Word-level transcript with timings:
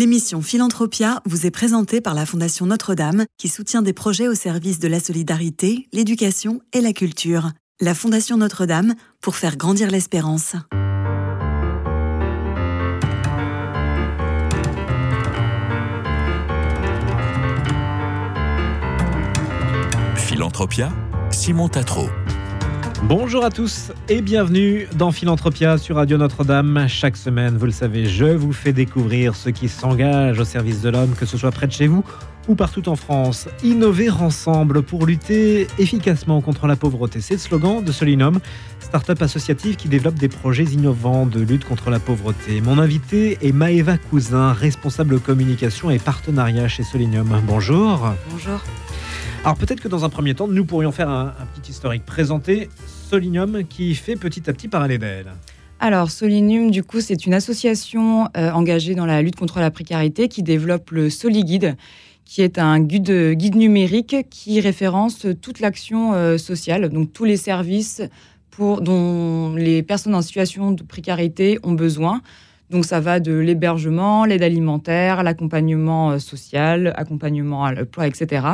L'émission 0.00 0.40
Philanthropia 0.40 1.20
vous 1.26 1.44
est 1.44 1.50
présentée 1.50 2.00
par 2.00 2.14
la 2.14 2.24
Fondation 2.24 2.64
Notre-Dame 2.64 3.26
qui 3.36 3.48
soutient 3.48 3.82
des 3.82 3.92
projets 3.92 4.28
au 4.28 4.34
service 4.34 4.78
de 4.78 4.88
la 4.88 4.98
solidarité, 4.98 5.88
l'éducation 5.92 6.62
et 6.72 6.80
la 6.80 6.94
culture. 6.94 7.50
La 7.82 7.94
Fondation 7.94 8.38
Notre-Dame 8.38 8.94
pour 9.20 9.36
faire 9.36 9.58
grandir 9.58 9.90
l'espérance. 9.90 10.56
Philanthropia, 20.16 20.90
Simon 21.30 21.68
Tatro. 21.68 22.08
Bonjour 23.04 23.44
à 23.44 23.50
tous 23.50 23.92
et 24.08 24.20
bienvenue 24.20 24.86
dans 24.94 25.10
Philanthropia 25.10 25.78
sur 25.78 25.96
Radio 25.96 26.18
Notre-Dame. 26.18 26.86
Chaque 26.86 27.16
semaine, 27.16 27.56
vous 27.56 27.64
le 27.64 27.72
savez, 27.72 28.06
je 28.06 28.26
vous 28.26 28.52
fais 28.52 28.72
découvrir 28.72 29.34
ceux 29.34 29.50
qui 29.52 29.68
s'engagent 29.68 30.38
au 30.38 30.44
service 30.44 30.82
de 30.82 30.90
l'homme, 30.90 31.14
que 31.18 31.24
ce 31.24 31.38
soit 31.38 31.50
près 31.50 31.66
de 31.66 31.72
chez 31.72 31.86
vous 31.86 32.04
ou 32.46 32.54
partout 32.54 32.88
en 32.88 32.96
France. 32.96 33.48
Innover 33.64 34.10
ensemble 34.10 34.82
pour 34.82 35.06
lutter 35.06 35.66
efficacement 35.78 36.42
contre 36.42 36.66
la 36.66 36.76
pauvreté. 36.76 37.20
C'est 37.20 37.34
le 37.34 37.40
slogan 37.40 37.82
de 37.82 37.90
Solinum, 37.90 38.38
start-up 38.80 39.22
associative 39.22 39.76
qui 39.76 39.88
développe 39.88 40.16
des 40.16 40.28
projets 40.28 40.64
innovants 40.64 41.26
de 41.26 41.40
lutte 41.40 41.64
contre 41.64 41.90
la 41.90 42.00
pauvreté. 42.00 42.60
Mon 42.60 42.78
invité 42.78 43.38
est 43.40 43.52
Maëva 43.52 43.96
Cousin, 43.96 44.52
responsable 44.52 45.20
communication 45.20 45.90
et 45.90 45.98
partenariat 45.98 46.68
chez 46.68 46.82
Solinum. 46.82 47.40
Bonjour. 47.46 48.12
Bonjour. 48.30 48.60
Alors 49.44 49.56
peut-être 49.56 49.80
que 49.80 49.88
dans 49.88 50.04
un 50.04 50.08
premier 50.08 50.34
temps, 50.34 50.48
nous 50.48 50.64
pourrions 50.64 50.92
faire 50.92 51.08
un, 51.08 51.32
petit 51.54 51.70
historique. 51.70 52.04
Présenter 52.04 52.68
Solinium 53.08 53.64
qui 53.64 53.94
fait 53.94 54.16
petit 54.16 54.48
à 54.50 54.52
petit 54.52 54.68
parler. 54.68 54.98
Alors, 55.78 56.10
Solinium, 56.10 56.70
du 56.70 56.82
coup, 56.82 57.00
c'est 57.00 57.24
une 57.24 57.32
association 57.32 58.28
euh, 58.36 58.50
engagée 58.50 58.94
dans 58.94 59.06
la 59.06 59.22
lutte 59.22 59.36
contre 59.36 59.60
la 59.60 59.70
précarité 59.70 60.28
qui 60.28 60.42
développe 60.42 60.90
le 60.90 61.08
SoliGuide, 61.08 61.76
qui 62.26 62.42
est 62.42 62.58
un 62.58 62.80
guide, 62.80 63.32
guide 63.32 63.56
numérique 63.56 64.16
qui 64.30 64.60
référence 64.60 65.26
toute 65.40 65.60
l'action 65.60 66.12
euh, 66.12 66.36
sociale, 66.36 66.90
donc 66.90 67.12
tous 67.12 67.24
les 67.24 67.38
services 67.38 68.02
pour, 68.50 68.82
dont 68.82 69.54
les 69.54 69.82
personnes 69.82 70.14
en 70.14 70.22
situation 70.22 70.72
de 70.72 70.82
précarité 70.82 71.58
ont 71.62 71.72
besoin. 71.72 72.20
Donc 72.70 72.84
ça 72.84 73.00
va 73.00 73.18
de 73.18 73.32
l'hébergement, 73.32 74.24
l'aide 74.24 74.42
alimentaire, 74.42 75.22
l'accompagnement 75.22 76.12
euh, 76.12 76.18
social, 76.18 76.92
accompagnement 76.96 77.64
à 77.64 77.72
l'emploi, 77.72 78.06
etc. 78.06 78.46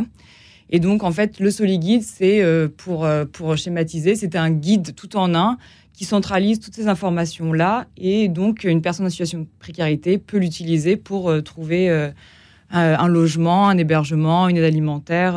Et 0.70 0.81
donc, 0.81 1.05
en 1.05 1.12
fait, 1.12 1.39
le 1.39 1.50
SoliGuide, 1.50 2.03
c'est 2.03 2.42
euh, 2.42 2.69
pour, 2.69 3.05
euh, 3.05 3.25
pour 3.25 3.56
schématiser, 3.56 4.17
c'est 4.17 4.36
un 4.36 4.50
guide 4.50 4.95
tout 4.95 5.17
en 5.17 5.34
un 5.34 5.59
qui 5.92 6.05
centralise 6.05 6.61
toutes 6.61 6.75
ces 6.75 6.89
informations-là. 6.89 7.86
Et 7.97 8.28
donc, 8.28 8.64
une 8.64 8.83
personne 8.83 9.06
en 9.06 9.11
situation 9.11 9.41
de 9.41 9.47
précarité 9.59 10.19
peut 10.19 10.39
l'utiliser 10.39 10.97
pour 10.97 11.31
euh, 11.31 11.41
trouver 11.41 12.11
un 12.70 13.06
logement, 13.06 13.69
un 13.69 13.78
hébergement, 13.78 14.48
une 14.48 14.56
aide 14.56 14.64
alimentaire 14.64 15.37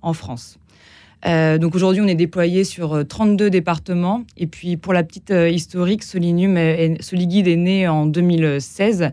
en 0.00 0.12
France. 0.12 0.58
donc 1.24 1.74
aujourd'hui, 1.74 2.00
on 2.00 2.06
est 2.06 2.14
déployé 2.14 2.62
sur 2.62 3.04
32 3.06 3.50
départements. 3.50 4.22
Et 4.36 4.46
puis 4.46 4.76
pour 4.76 4.92
la 4.92 5.02
petite 5.02 5.34
historique, 5.50 6.04
Solinum, 6.04 6.56
Soliguide 7.00 7.48
est 7.48 7.56
né 7.56 7.88
en 7.88 8.06
2016 8.06 9.02
euh, 9.02 9.08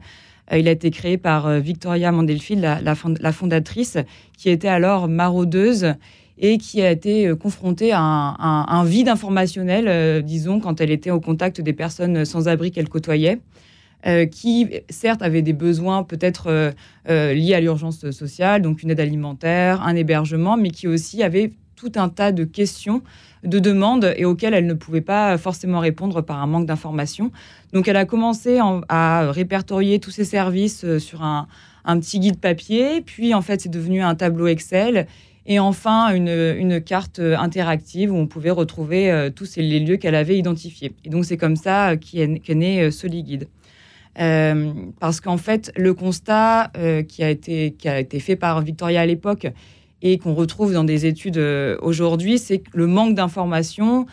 il 0.52 0.68
a 0.68 0.72
été 0.72 0.92
créé 0.92 1.18
par 1.18 1.48
euh, 1.48 1.60
Victoria 1.60 2.12
Mandelfield, 2.12 2.62
la, 2.62 3.32
fondatrice, 3.32 3.98
qui 4.38 4.50
était 4.50 4.68
alors 4.68 5.08
maraudeuse 5.08 5.94
et 6.38 6.58
qui 6.58 6.82
a 6.82 6.92
été 6.92 7.28
euh, 7.28 7.36
confrontée 7.36 7.92
à 7.94 8.00
un, 8.02 8.86
vide 8.86 9.10
informationnel, 9.10 10.24
disons, 10.24 10.60
quand 10.60 10.82
elle 10.82 10.92
était 10.92 11.12
au 11.12 11.20
contact 11.20 11.62
des 11.62 11.74
personnes 11.74 12.26
sans 12.26 12.48
abri 12.48 12.72
qu'elle 12.72 12.90
côtoyait. 12.90 13.40
qui 14.32 14.70
certes 14.90 15.24
avaient 15.24 15.42
des 15.42 15.54
besoins 15.54 16.04
peut-être 16.04 16.74
liés 17.08 17.56
à 17.56 17.60
l'urgence 17.60 18.12
sociale, 18.12 18.62
donc 18.62 18.84
une 18.84 18.92
aide 18.92 19.00
alimentaire, 19.00 19.82
un 19.82 19.96
hébergement, 19.96 20.58
mais 20.58 20.70
qui 20.70 20.88
aussi 20.88 21.24
avaient 21.24 21.54
tout 21.76 21.92
un 21.96 22.10
tas 22.10 22.32
de 22.32 22.44
questions, 22.44 23.02
de 23.44 23.60
demandes 23.60 24.14
et 24.18 24.26
auxquelles 24.26 24.54
elle 24.54 24.66
ne 24.66 24.74
pouvait 24.74 25.02
pas 25.02 25.38
forcément 25.38 25.80
répondre 25.80 26.22
par 26.22 26.42
un 26.42 26.48
manque 26.48 26.66
d'informations. 26.66 27.32
Donc 27.74 27.88
elle 27.88 27.98
a 27.98 28.06
commencé 28.06 28.60
à 28.90 29.32
répertorier 29.32 30.00
tous 30.00 30.12
ces 30.12 30.26
services 30.26 30.84
euh, 30.84 31.00
sur 31.00 31.24
un, 31.24 31.48
petit 31.86 32.20
guide 32.20 32.40
papier, 32.40 33.02
puis 33.02 33.34
en 33.34 33.42
fait 33.42 33.62
c'est 33.62 33.70
devenu 33.70 34.02
un 34.02 34.16
tableau 34.16 34.48
Excel 34.48 35.08
et 35.46 35.60
enfin 35.60 36.16
une, 36.16 36.82
carte 36.82 37.20
euh, 37.20 37.38
interactive 37.38 38.12
où 38.12 38.16
on 38.16 38.26
pouvait 38.26 38.50
retrouver 38.50 39.12
euh, 39.12 39.30
tous 39.30 39.58
les 39.58 39.80
lieux 39.80 39.98
qu'elle 39.98 40.16
avait 40.16 40.38
identifiés. 40.38 40.94
Et 41.04 41.10
donc 41.10 41.26
c'est 41.26 41.38
comme 41.38 41.56
ça 41.56 41.96
qu'est 41.98 42.56
né 42.56 42.90
SoliGuide. 42.90 43.48
parce 44.16 45.22
qu'en 45.22 45.38
fait, 45.38 45.72
le 45.76 45.94
constat 45.94 46.72
qui 47.08 47.24
a 47.24 47.30
été 47.30 48.20
fait 48.20 48.36
par 48.36 48.62
Victoria 48.62 49.02
à 49.02 49.06
l'époque 49.06 49.48
et 50.06 50.20
qu'on 50.20 50.36
retrouve 50.36 50.72
dans 50.72 50.84
des 50.84 51.08
études 51.08 51.40
euh, 51.40 51.78
aujourd'hui, 51.82 52.38
c'est 52.38 52.62
le 52.74 52.86
manque 52.86 53.16
d'informations 53.16 54.06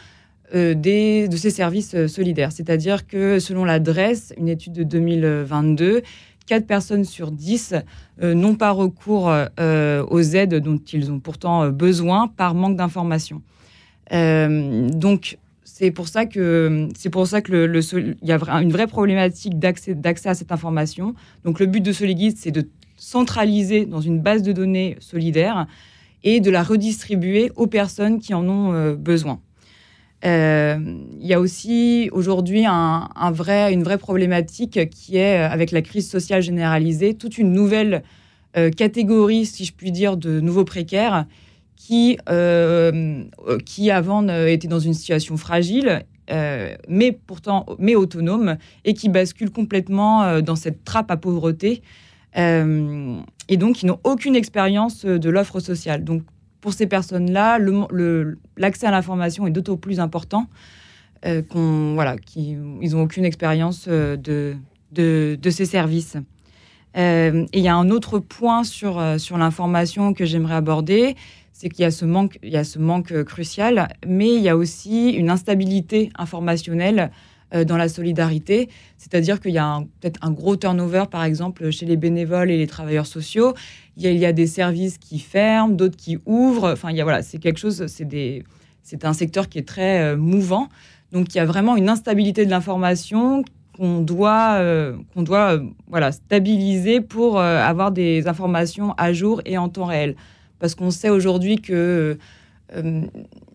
euh, 0.55 0.73
de 0.75 1.37
ces 1.37 1.51
services 1.51 1.95
euh, 1.95 2.09
solidaires. 2.09 2.51
C'est-à-dire 2.51 3.07
que 3.07 3.39
selon 3.39 3.67
l'adresse, 3.67 4.33
une 4.39 4.49
étude 4.49 4.73
de 4.73 4.85
2022, 4.85 6.01
4 6.47 6.67
personnes 6.67 7.05
sur 7.05 7.31
10 7.31 7.75
n'ont 8.21 8.57
pas 8.57 8.73
recours 8.73 9.33
aux 9.61 10.21
aides 10.21 10.57
dont 10.57 10.81
ils 10.93 11.13
ont 11.13 11.21
pourtant 11.21 11.69
besoin 11.69 12.27
par 12.27 12.55
manque 12.57 12.77
d'informations. 12.77 13.43
donc, 14.11 15.39
c'est 15.65 15.93
pour 15.93 16.09
ça 16.09 16.27
que 16.27 16.89
c'est 16.97 17.11
pour 17.11 17.29
ça 17.29 17.43
que 17.43 17.53
le, 17.53 17.81
il 17.95 18.29
y 18.29 18.33
a 18.33 18.39
une 18.61 18.73
vraie 18.73 18.89
problématique 18.89 19.61
d'accès 19.61 20.29
à 20.29 20.35
cette 20.35 20.51
information. 20.51 21.15
Donc 21.45 21.61
le 21.61 21.67
but 21.67 21.81
de 21.81 21.93
Soliguide, 21.93 22.37
c'est 22.37 22.51
de 22.51 22.69
centraliser 23.03 23.85
dans 23.85 24.01
une 24.01 24.21
base 24.21 24.43
de 24.43 24.53
données 24.53 24.97
solidaire 25.01 25.67
et 26.23 26.41
de 26.41 26.51
la 26.51 26.63
redistribuer 26.63 27.51
aux 27.57 27.67
personnes 27.67 28.21
qui 28.21 28.33
en 28.33 28.49
ont 28.49 28.73
euh, 28.73 28.95
besoin. 28.95 29.41
Euh, 30.25 30.79
il 31.21 31.27
y 31.27 31.35
a 31.35 31.41
aussi 31.41 32.09
aujourd'hui 32.13 32.65
une 32.65 33.83
vraie 33.83 33.99
problématique 33.99 34.89
qui 34.91 35.17
est, 35.17 35.41
euh, 35.41 35.51
avec 35.51 35.73
la 35.73 35.83
crise 35.83 36.09
sociale 36.09 36.43
généralisée, 36.43 37.15
toute 37.15 37.39
une 37.39 37.53
nouvelle 37.53 38.03
catégorie, 38.77 39.47
si 39.47 39.65
je 39.65 39.73
puis 39.73 39.91
dire, 39.91 40.19
de 40.19 40.39
nouveaux 40.39 40.67
précaires 40.67 41.25
qui, 41.75 42.19
qui 43.65 43.91
avant 43.91 44.29
étaient 44.29 44.69
dans 44.69 44.79
une 44.79 44.93
situation 44.93 45.39
fragile, 45.39 46.05
mais 46.87 47.13
pourtant 47.13 47.65
mais 47.79 47.95
autonome, 47.95 48.59
et 48.85 48.93
qui 48.93 49.09
basculent 49.09 49.53
complètement 49.53 50.43
dans 50.43 50.55
cette 50.55 50.85
trappe 50.85 51.11
à 51.11 51.17
pauvreté 51.17 51.81
et 52.35 53.57
donc, 53.57 53.83
ils 53.83 53.87
n'ont 53.87 54.01
aucune 54.05 54.37
expérience 54.37 55.05
de 55.05 55.31
l'offre 55.31 55.61
sociale. 55.61 56.05
Donc, 56.05 56.23
pour 56.63 56.73
ces 56.73 56.87
personnes-là, 56.87 57.59
l'accès 58.57 58.87
à 58.87 58.91
l'information 58.91 59.47
est 59.47 59.51
d'autant 59.51 59.77
plus 59.77 60.01
important 60.01 60.47
euh, 61.27 61.43
qu'ils 62.25 62.59
n'ont 62.59 63.03
aucune 63.03 63.25
expérience 63.25 63.87
euh, 63.89 64.17
de, 64.17 65.51
ces 65.51 65.67
services. 65.67 66.17
et 66.95 67.31
il 67.53 67.61
y 67.61 67.69
a 67.69 67.75
un 67.75 67.91
autre 67.91 68.19
point 68.19 68.65
sur, 68.65 69.01
l'information 69.37 70.15
que 70.15 70.25
j'aimerais 70.25 70.55
aborder, 70.55 71.17
c'est 71.53 71.69
qu'il 71.69 71.83
y 71.83 71.87
a 71.87 71.91
ce 71.91 72.79
manque, 72.79 73.25
crucial, 73.25 73.89
mais 74.07 74.35
il 74.35 74.43
y 74.43 74.49
a 74.49 74.57
aussi 74.57 75.11
une 75.11 75.31
instabilité 75.31 76.11
informationnelle 76.17 77.11
euh, 77.11 77.32
dans 77.67 77.77
la 77.77 77.89
solidarité. 77.89 78.69
C'est-à-dire 78.99 79.41
qu'il 79.41 79.53
y 79.53 79.59
a 79.59 79.83
peut-être 80.01 80.19
un 80.23 80.31
gros 80.31 80.57
turnover, 80.57 81.05
par 81.11 81.25
exemple, 81.25 81.71
chez 81.71 81.87
les 81.87 81.97
bénévoles 81.97 82.51
et 82.51 82.57
les 82.57 82.67
travailleurs 82.67 83.07
sociaux. 83.07 83.55
Il 83.97 84.05
y 84.05 84.25
a, 84.25 84.33
des 84.33 84.47
services 84.47 84.99
qui 84.99 85.19
ferment, 85.19 85.75
d'autres 85.75 85.97
qui 85.97 86.19
ouvrent. 86.25 86.73
Enfin, 86.73 86.91
il 86.91 86.97
y 86.97 87.01
a, 87.01 87.05
voilà, 87.05 87.23
c'est 87.23 87.39
quelque 87.39 87.59
chose, 87.59 87.85
c'est 87.87 89.05
un 89.05 89.13
secteur 89.13 89.49
qui 89.49 89.59
est 89.59 89.69
très 89.69 90.03
euh, 90.03 90.17
mouvant. 90.17 90.69
Donc, 91.13 91.35
il 91.35 91.39
y 91.39 91.41
a 91.41 91.45
vraiment 91.45 91.77
une 91.77 91.91
instabilité 91.91 92.47
de 92.47 92.51
l'information 92.51 93.45
qu'on 93.77 94.01
doit, 94.01 94.55
euh, 94.55 94.97
qu'on 95.13 95.23
doit 95.23 95.61
voilà, 95.89 96.13
stabiliser 96.13 97.01
pour 97.03 97.39
avoir 97.39 97.93
des 97.93 98.29
informations 98.29 98.95
à 98.97 99.13
jour 99.13 99.43
et 99.45 99.59
en 99.59 99.69
temps 99.69 99.85
réel. 99.85 100.17
Parce 100.59 100.75
qu'on 100.75 100.91
sait 100.91 101.11
aujourd'hui 101.11 101.57
que 101.57 102.17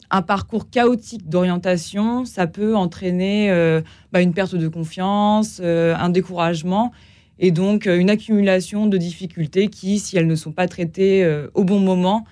un 0.10 0.22
parcours 0.22 0.70
chaotique 0.70 1.28
d'orientation, 1.28 2.26
ça 2.26 2.48
peut 2.48 2.76
entraîner 2.76 3.52
euh, 3.52 3.82
bah, 4.12 4.22
une 4.22 4.34
perte 4.34 4.56
de 4.56 4.68
confiance, 4.68 5.60
euh, 5.64 5.96
un 5.98 6.10
découragement 6.10 6.92
et 7.40 7.52
donc 7.52 7.88
euh, 7.88 7.98
une 7.98 8.10
accumulation 8.10 8.88
de 8.88 8.98
difficultés 8.98 9.68
qui, 9.68 10.00
si 10.00 10.18
elles 10.18 10.28
ne 10.28 10.36
sont 10.36 10.52
pas 10.52 10.68
traitées 10.68 11.28
au 11.54 11.64
bon 11.64 11.80
moment, 11.80 12.26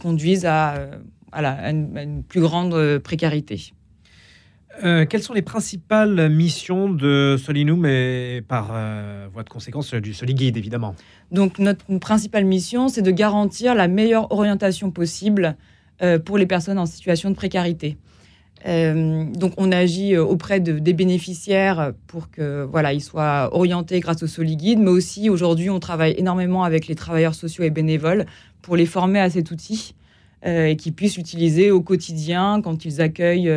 conduisent 0.00 0.46
à, 0.46 0.88
une, 1.32 2.22
plus 2.26 2.40
grande 2.40 2.98
précarité. 2.98 3.72
quelles 4.82 5.22
sont 5.22 5.34
les 5.34 5.42
principales 5.42 6.30
missions 6.30 6.88
de 6.88 7.36
Solinum 7.38 7.84
et 7.84 8.42
par 8.46 8.68
voie 9.32 9.42
de 9.42 9.48
conséquence 9.48 9.92
du 9.94 10.14
Soliguide, 10.14 10.56
évidemment? 10.56 10.94
Donc 11.30 11.58
notre 11.58 11.84
principale 11.98 12.44
mission, 12.44 12.88
c'est 12.88 13.02
de 13.02 13.10
garantir 13.10 13.74
la 13.74 13.88
meilleure 13.88 14.32
orientation 14.32 14.90
possible 14.90 15.56
pour 16.24 16.38
les 16.38 16.46
personnes 16.46 16.78
en 16.78 16.86
situation 16.86 17.30
de 17.30 17.34
précarité. 17.34 17.96
donc 18.64 19.52
on 19.56 19.72
agit 19.72 20.16
auprès 20.16 20.60
des 20.60 20.92
bénéficiaires 20.92 21.92
pour 22.06 22.30
que 22.30 22.64
voilà 22.64 22.92
ils 22.92 23.00
soient 23.00 23.50
orientés 23.52 24.00
grâce 24.00 24.22
au 24.22 24.26
Soliguide, 24.26 24.78
mais 24.78 24.90
aussi 24.90 25.30
aujourd'hui 25.30 25.70
on 25.70 25.80
travaille 25.80 26.14
énormément 26.18 26.64
avec 26.64 26.86
les 26.86 26.94
travailleurs 26.94 27.34
sociaux 27.34 27.64
et 27.64 27.70
bénévoles 27.70 28.26
pour 28.62 28.76
les 28.76 28.86
former 28.86 29.20
à 29.20 29.30
cet 29.30 29.50
outil 29.50 29.94
et 30.44 30.76
qu'ils 30.76 30.92
puissent 30.92 31.16
l'utiliser 31.16 31.70
au 31.70 31.80
quotidien 31.80 32.60
quand 32.62 32.84
ils 32.84 33.00
accueillent 33.00 33.52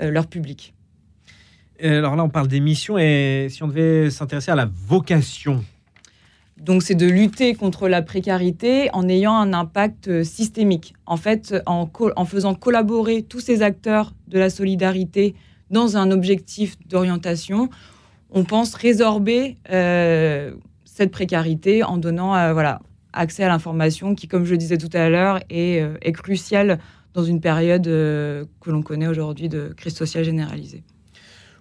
leur 0.00 0.26
public. 0.26 0.74
alors 1.82 2.16
là 2.16 2.24
on 2.24 2.30
parle 2.30 2.48
des 2.48 2.60
missions 2.60 2.98
et 2.98 3.48
si 3.50 3.62
on 3.62 3.68
devait 3.68 4.10
s'intéresser 4.10 4.50
à 4.50 4.56
la 4.56 4.68
vocation 4.70 5.64
donc, 6.56 6.82
c'est 6.84 6.94
de 6.94 7.06
lutter 7.06 7.54
contre 7.54 7.88
la 7.88 8.00
précarité 8.00 8.88
en 8.92 9.08
ayant 9.08 9.34
un 9.34 9.52
impact 9.52 10.08
euh, 10.08 10.24
systémique. 10.24 10.94
En 11.04 11.16
fait, 11.16 11.54
en, 11.66 11.88
faisant 12.24 12.54
collaborer 12.54 13.22
tous 13.22 13.40
ces 13.40 13.62
acteurs 13.62 14.14
de 14.28 14.38
la 14.38 14.50
solidarité 14.50 15.34
dans 15.70 15.96
un 15.96 16.12
objectif 16.12 16.76
d'orientation, 16.86 17.70
on 18.30 18.44
pense 18.44 18.74
résorber 18.74 19.56
euh, 19.70 20.52
cette 20.84 21.10
précarité 21.10 21.82
en 21.82 21.98
donnant 21.98 22.36
euh, 22.36 22.52
voilà, 22.52 22.80
accès 23.12 23.42
à 23.42 23.48
l'information 23.48 24.14
qui, 24.14 24.28
comme 24.28 24.44
je 24.44 24.52
le 24.52 24.58
disais 24.58 24.78
tout 24.78 24.90
à 24.92 25.08
l'heure, 25.08 25.40
est, 25.50 25.82
est 26.02 26.12
cruciale 26.12 26.78
dans 27.14 27.24
une 27.24 27.40
période 27.40 27.84
que 27.84 28.70
l'on 28.70 28.82
connaît 28.82 29.06
aujourd'hui 29.06 29.48
de 29.48 29.72
crise 29.76 29.94
sociale 29.94 30.24
généralisée. 30.24 30.82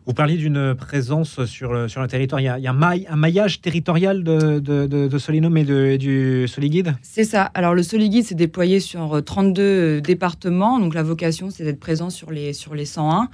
Vous 0.05 0.13
parliez 0.13 0.35
d'une 0.35 0.75
présence 0.75 1.45
sur 1.45 1.71
le, 1.71 1.87
sur 1.87 2.01
le 2.01 2.09
territoire. 2.09 2.41
Il 2.41 2.43
y 2.43 2.49
a, 2.49 2.59
il 2.59 2.63
y 2.63 2.67
a 2.67 2.71
un, 2.71 3.15
maillage 3.15 3.61
territorial 3.61 4.25
de, 4.25 4.59
de, 4.59 4.85
de, 4.85 5.17
Solinum 5.17 5.55
et, 5.55 5.63
de, 5.63 5.95
du 5.95 6.45
Soliguide? 6.49 6.95
C'est 7.01 7.23
ça. 7.23 7.43
Alors, 7.53 7.73
le 7.73 7.83
Soliguide 7.83 8.25
s'est 8.25 8.35
déployé 8.35 8.81
sur 8.81 9.23
32 9.23 9.61
euh, 9.61 10.01
départements. 10.01 10.77
Donc, 10.79 10.93
la 10.93 11.03
vocation, 11.03 11.49
c'est 11.49 11.63
d'être 11.63 11.79
présent 11.79 12.09
sur 12.09 12.31
les, 12.31 12.51
sur 12.51 12.75
les 12.75 12.83
101. 12.83 13.29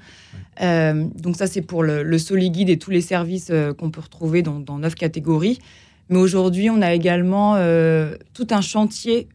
Euh, 0.62 1.06
donc, 1.16 1.38
ça, 1.38 1.48
c'est 1.48 1.64
pour 1.64 1.82
le, 1.82 2.04
le, 2.04 2.18
Soliguide 2.20 2.70
et 2.70 2.78
tous 2.78 2.92
les 2.92 3.02
services 3.02 3.50
euh, 3.50 3.74
qu'on 3.74 3.90
peut 3.90 4.02
retrouver 4.02 4.44
dans, 4.44 4.60
dans 4.60 4.78
9 4.78 4.94
catégories. 4.94 5.58
Mais 6.10 6.20
aujourd'hui, 6.20 6.70
on 6.70 6.84
a 6.84 6.94
également 6.94 7.56
tout 8.34 8.48
un 8.50 8.62
chantier 8.62 9.28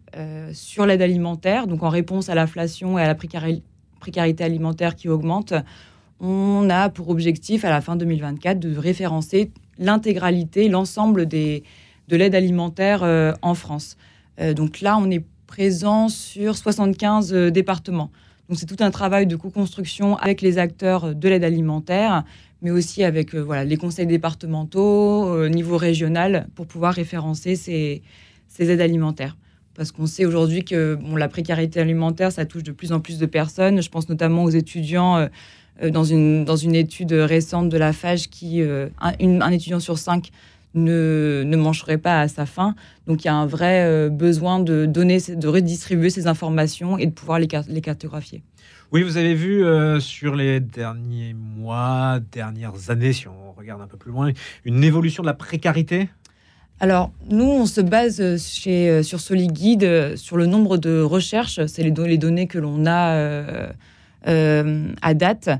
sur 0.52 0.86
l'aide 0.86 1.02
alimentaire. 1.02 1.68
Donc, 1.68 1.84
en 1.84 1.88
réponse 1.88 2.28
à 2.28 2.34
l'inflation 2.34 2.98
et 2.98 3.02
à 3.02 3.06
la 3.06 3.14
précarité 3.14 4.42
alimentaire 4.42 4.96
qui 4.96 5.08
augmente, 5.08 5.54
on 6.20 6.68
a 6.70 6.88
pour 6.88 7.08
objectif 7.08 7.64
à 7.64 7.70
la 7.70 7.80
fin 7.80 7.96
2024 7.96 8.58
de 8.58 8.76
référencer 8.76 9.50
l'intégralité, 9.78 10.68
l'ensemble 10.68 11.26
de 11.26 11.62
l'aide 12.10 12.34
alimentaire 12.34 13.02
euh, 13.02 13.32
en 13.42 13.54
France. 13.54 13.96
Euh, 14.40 14.54
donc 14.54 14.80
là, 14.80 14.96
on 14.98 15.10
est 15.10 15.24
présent 15.46 16.08
sur 16.08 16.56
75 16.56 17.32
euh, 17.32 17.50
départements. 17.50 18.10
Donc 18.48 18.58
c'est 18.58 18.66
tout 18.66 18.76
un 18.80 18.90
travail 18.90 19.26
de 19.26 19.36
co-construction 19.36 20.16
avec 20.16 20.42
les 20.42 20.58
acteurs 20.58 21.14
de 21.14 21.28
l'aide 21.28 21.44
alimentaire, 21.44 22.24
mais 22.60 22.70
aussi 22.70 23.02
avec 23.02 23.34
voilà, 23.34 23.64
les 23.64 23.76
conseils 23.78 24.06
départementaux 24.06 25.24
au 25.24 25.48
niveau 25.48 25.78
régional 25.78 26.46
pour 26.54 26.66
pouvoir 26.66 26.92
référencer 26.92 27.56
ces, 27.56 28.02
aides 28.58 28.80
alimentaires. 28.82 29.36
Parce 29.74 29.92
qu'on 29.92 30.06
sait 30.06 30.26
aujourd'hui 30.26 30.62
que 30.62 30.98
la 31.16 31.28
précarité 31.28 31.80
alimentaire, 31.80 32.32
ça 32.32 32.44
touche 32.44 32.62
de 32.62 32.72
plus 32.72 32.92
en 32.92 33.00
plus 33.00 33.18
de 33.18 33.24
personnes. 33.24 33.80
Je 33.80 33.88
pense 33.88 34.10
notamment 34.10 34.44
aux 34.44 34.50
étudiants. 34.50 35.26
Euh, 35.82 35.90
dans, 35.90 36.04
une, 36.04 36.44
dans 36.44 36.56
une 36.56 36.74
étude 36.74 37.12
récente 37.12 37.68
de 37.68 37.76
la 37.76 37.92
FAGE 37.92 38.28
qui, 38.28 38.62
euh, 38.62 38.88
un, 39.00 39.50
étudiant 39.50 39.80
sur 39.80 39.98
cinq 39.98 40.30
ne, 40.74 41.42
ne, 41.44 41.56
mangerait 41.56 41.98
pas 41.98 42.20
à 42.20 42.28
sa 42.28 42.46
faim. 42.46 42.76
Donc 43.06 43.24
il 43.24 43.26
y 43.26 43.30
a 43.30 43.34
un 43.34 43.46
vrai 43.46 43.84
euh, 43.84 44.08
besoin 44.08 44.60
de 44.60 44.86
donner, 44.86 45.18
de 45.18 45.48
redistribuer 45.48 46.10
ces 46.10 46.26
informations 46.28 46.96
et 46.96 47.06
de 47.06 47.10
pouvoir 47.10 47.40
les, 47.40 47.48
les 47.68 47.80
cartographier. 47.80 48.42
Oui, 48.92 49.02
vous 49.02 49.16
avez 49.16 49.34
vu 49.34 49.64
sur 50.00 50.36
les 50.36 50.60
derniers 50.60 51.34
mois, 51.34 52.20
dernières 52.30 52.90
années, 52.90 53.12
si 53.12 53.26
on 53.26 53.52
regarde 53.56 53.82
un 53.82 53.88
peu 53.88 53.96
plus 53.96 54.12
loin, 54.12 54.30
une 54.64 54.84
évolution 54.84 55.24
de 55.24 55.26
la 55.26 55.34
précarité? 55.34 56.08
Alors, 56.78 57.10
nous, 57.28 57.44
on 57.44 57.66
se 57.66 57.80
base 57.80 58.22
chez, 58.40 59.02
sur 59.02 59.18
SoliGuide 59.18 60.14
sur 60.16 60.36
le 60.36 60.46
nombre 60.46 60.76
de 60.76 61.00
recherches. 61.00 61.66
C'est 61.66 61.82
les, 61.82 61.90
les, 61.90 62.18
données 62.18 62.46
que 62.46 62.58
l'on 62.58 62.86
a 62.86 63.14
euh, 63.14 63.66
à 64.26 65.14
date. 65.14 65.50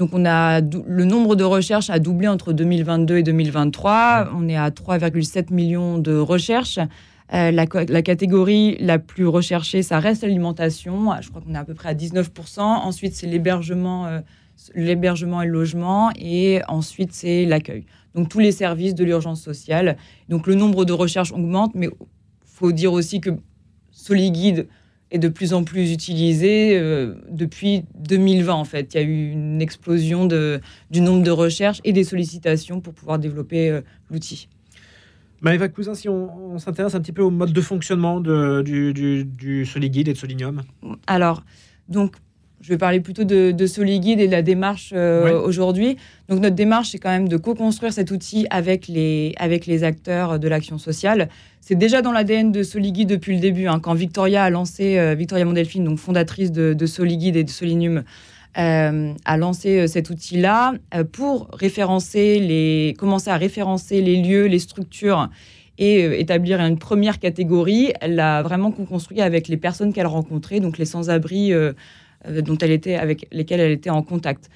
Donc, 0.00 0.14
on 0.14 0.24
a 0.24 0.62
le 0.62 1.04
nombre 1.04 1.36
de 1.36 1.44
recherches 1.44 1.90
a 1.90 1.98
doublé 1.98 2.26
entre 2.26 2.54
2022 2.54 3.18
et 3.18 3.22
2023. 3.22 4.30
On 4.34 4.48
est 4.48 4.56
à 4.56 4.70
3,7 4.70 5.52
millions 5.52 5.98
de 5.98 6.16
recherches. 6.16 6.78
Euh, 7.34 7.50
la, 7.50 7.66
catégorie 7.66 8.78
la 8.80 8.98
plus 8.98 9.26
recherchée, 9.26 9.82
ça 9.82 10.00
reste 10.00 10.22
l'alimentation. 10.22 11.10
Je 11.20 11.28
crois 11.28 11.42
qu'on 11.42 11.54
est 11.54 11.58
à 11.58 11.64
peu 11.64 11.74
près 11.74 11.90
à 11.90 11.94
19%. 11.94 12.60
Ensuite, 12.60 13.14
c'est 13.14 13.26
l'hébergement, 13.26 14.06
euh, 14.06 14.20
l'hébergement 14.74 15.42
et 15.42 15.46
le 15.46 15.52
logement. 15.52 16.10
Et 16.16 16.60
ensuite, 16.66 17.12
c'est 17.12 17.44
l'accueil. 17.44 17.84
Donc, 18.14 18.30
tous 18.30 18.40
les 18.40 18.52
services 18.52 18.94
de 18.94 19.04
l'urgence 19.04 19.42
sociale. 19.42 19.98
Donc, 20.30 20.46
le 20.46 20.54
nombre 20.54 20.86
de 20.86 20.94
recherches 20.94 21.30
augmente, 21.30 21.74
mais 21.74 21.86
il 21.86 22.06
faut 22.46 22.72
dire 22.72 22.94
aussi 22.94 23.20
que 23.20 23.30
Soliguide 23.92 24.66
est 25.10 25.18
de 25.18 25.28
plus 25.28 25.52
en 25.54 25.64
plus 25.64 25.92
utilisé 25.92 26.78
euh, 26.78 27.14
depuis 27.30 27.84
2020 27.98 28.54
en 28.54 28.64
fait. 28.64 28.94
Il 28.94 28.96
y 28.96 29.00
a 29.00 29.06
eu 29.06 29.30
une 29.30 29.60
explosion 29.60 30.26
de, 30.26 30.60
du 30.90 31.00
nombre 31.00 31.22
de 31.22 31.30
recherches 31.30 31.80
et 31.84 31.92
des 31.92 32.04
sollicitations 32.04 32.80
pour 32.80 32.94
pouvoir 32.94 33.18
développer 33.18 33.70
euh, 33.70 33.80
l'outil. 34.10 34.48
Maëva 35.40 35.68
Cousin, 35.68 35.94
si 35.94 36.08
on, 36.08 36.58
s'intéresse 36.58 36.94
un 36.94 37.00
petit 37.00 37.12
peu 37.12 37.22
au 37.22 37.30
mode 37.30 37.52
de 37.52 37.60
fonctionnement 37.62 38.20
de, 38.20 38.62
du, 38.62 38.92
du, 38.92 39.24
du 39.24 39.64
Soliguide 39.64 40.08
et 40.08 40.12
de 40.12 40.18
Solinium? 40.18 40.62
Alors, 41.06 41.44
donc 41.88 42.16
je 42.60 42.68
vais 42.68 42.78
parler 42.78 43.00
plutôt 43.00 43.24
de, 43.24 43.52
de 43.52 43.66
Soliguide 43.66 44.20
et 44.20 44.26
de 44.26 44.32
la 44.32 44.42
démarche 44.42 44.92
euh, 44.94 45.40
aujourd'hui. 45.40 45.96
Donc 46.28 46.40
notre 46.40 46.54
démarche, 46.54 46.90
c'est 46.90 46.98
quand 46.98 47.10
même 47.10 47.28
de 47.28 47.36
co-construire 47.36 47.92
cet 47.92 48.10
outil 48.10 48.46
avec 48.50 48.86
les, 48.86 49.34
avec 49.38 49.66
les 49.66 49.82
acteurs 49.82 50.38
de 50.38 50.48
l'action 50.48 50.76
sociale. 50.76 51.28
C'est 51.60 51.74
déjà 51.74 52.02
dans 52.02 52.12
l'ADN 52.12 52.52
de 52.52 52.62
Soliguide 52.62 53.08
depuis 53.08 53.34
le 53.34 53.40
début. 53.40 53.66
Hein, 53.66 53.80
quand 53.80 53.94
Victoria 53.94 54.44
a 54.44 54.50
lancé, 54.50 54.98
euh, 54.98 55.14
Victoria 55.14 55.44
Mondelfine, 55.44 55.84
donc 55.84 55.98
fondatrice 55.98 56.52
de, 56.52 56.74
de 56.74 56.86
Soliguide 56.86 57.36
et 57.36 57.44
de 57.44 57.50
Solinum, 57.50 58.02
euh, 58.58 59.12
a 59.24 59.36
lancé 59.36 59.86
cet 59.86 60.10
outil-là 60.10 60.74
pour 61.12 61.48
référencer 61.52 62.40
les, 62.40 62.94
commencer 62.98 63.30
à 63.30 63.36
référencer 63.36 64.00
les 64.02 64.20
lieux, 64.20 64.46
les 64.46 64.58
structures 64.58 65.30
et 65.80 66.20
établir 66.20 66.60
une 66.60 66.78
première 66.78 67.18
catégorie. 67.18 67.92
Elle 68.00 68.14
l'a 68.14 68.42
vraiment 68.42 68.70
co-construit 68.70 69.22
avec 69.22 69.48
les 69.48 69.56
personnes 69.56 69.92
qu'elle 69.92 70.06
rencontrait, 70.06 70.60
donc 70.60 70.76
les 70.76 70.84
sans-abri 70.84 71.52
euh, 71.52 71.72
dont 72.28 72.58
elle 72.58 72.70
était, 72.70 72.96
avec 72.96 73.26
lesquelles 73.32 73.60
elle 73.60 73.72
était 73.72 73.90
en 73.90 74.02
contact. 74.02 74.50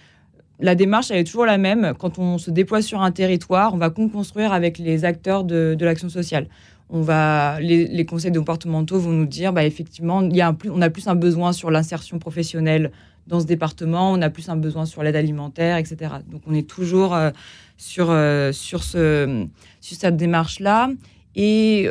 La 0.61 0.75
démarche, 0.75 1.11
elle 1.11 1.19
est 1.19 1.25
toujours 1.25 1.47
la 1.47 1.59
même. 1.59 1.95
Quand 1.99 2.19
on 2.19 2.39
se 2.39 2.51
déploie 2.51 2.81
sur 2.81 3.03
un 3.03 3.11
territoire, 3.11 3.75
on 3.75 3.77
va 3.77 3.91
construire 3.91 4.53
avec 4.53 4.79
les 4.79 5.05
acteurs 5.05 5.45
de, 5.45 5.77
l'action 5.81 6.09
sociale. 6.09 6.47
On 6.91 7.01
va, 7.01 7.59
les, 7.61 8.07
conseils 8.07 8.31
départementaux 8.31 8.99
vont 8.99 9.11
nous 9.11 9.27
dire, 9.27 9.53
bah, 9.53 9.65
effectivement, 9.65 10.23
il 10.23 10.37
y 10.37 10.41
a 10.41 10.55
on 10.71 10.81
a 10.81 10.91
plus 10.91 11.09
un 11.09 11.17
besoin 11.17 11.53
sur 11.53 11.71
l'insertion 11.71 12.19
professionnelle 12.19 12.93
dans 13.27 13.41
ce 13.41 13.47
département, 13.47 14.13
on 14.13 14.21
a 14.21 14.29
plus 14.29 14.51
un 14.51 14.57
besoin 14.57 14.85
sur 14.85 15.03
l'aide 15.03 15.17
alimentaire, 15.17 15.79
etc. 15.79 16.13
Donc 16.31 16.43
on 16.47 16.53
est 16.53 16.69
toujours 16.69 17.15
euh, 17.15 17.31
sur, 17.79 18.11
euh, 18.11 18.53
sur, 18.53 18.85
ce, 18.85 19.47
sur 19.81 19.97
cette 19.97 20.17
démarche-là. 20.17 20.91
Et 21.35 21.89